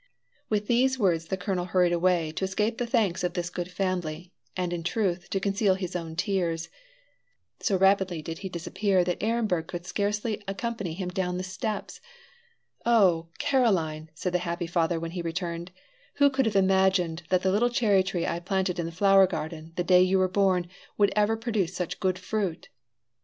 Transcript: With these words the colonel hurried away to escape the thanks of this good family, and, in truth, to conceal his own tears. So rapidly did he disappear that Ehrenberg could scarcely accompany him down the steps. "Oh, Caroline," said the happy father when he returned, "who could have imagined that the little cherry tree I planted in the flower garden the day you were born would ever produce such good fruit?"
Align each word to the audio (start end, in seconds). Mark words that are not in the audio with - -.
With 0.49 0.65
these 0.65 0.97
words 0.97 1.27
the 1.27 1.37
colonel 1.37 1.65
hurried 1.65 1.93
away 1.93 2.31
to 2.31 2.45
escape 2.45 2.79
the 2.79 2.87
thanks 2.87 3.23
of 3.23 3.33
this 3.33 3.51
good 3.51 3.69
family, 3.69 4.31
and, 4.57 4.73
in 4.73 4.81
truth, 4.81 5.29
to 5.29 5.39
conceal 5.39 5.75
his 5.75 5.95
own 5.95 6.15
tears. 6.15 6.69
So 7.59 7.77
rapidly 7.77 8.23
did 8.23 8.39
he 8.39 8.49
disappear 8.49 9.03
that 9.03 9.21
Ehrenberg 9.21 9.67
could 9.67 9.85
scarcely 9.85 10.43
accompany 10.47 10.95
him 10.95 11.09
down 11.09 11.37
the 11.37 11.43
steps. 11.43 12.01
"Oh, 12.83 13.27
Caroline," 13.37 14.09
said 14.15 14.33
the 14.33 14.39
happy 14.39 14.65
father 14.65 14.99
when 14.99 15.11
he 15.11 15.21
returned, 15.21 15.69
"who 16.15 16.31
could 16.31 16.47
have 16.47 16.55
imagined 16.55 17.21
that 17.29 17.43
the 17.43 17.51
little 17.51 17.69
cherry 17.69 18.01
tree 18.01 18.25
I 18.25 18.39
planted 18.39 18.79
in 18.79 18.87
the 18.87 18.91
flower 18.91 19.27
garden 19.27 19.71
the 19.75 19.83
day 19.83 20.01
you 20.01 20.17
were 20.17 20.27
born 20.27 20.67
would 20.97 21.13
ever 21.15 21.37
produce 21.37 21.75
such 21.75 21.99
good 21.99 22.17
fruit?" 22.17 22.69